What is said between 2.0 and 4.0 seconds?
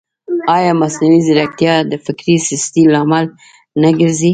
فکري سستۍ لامل نه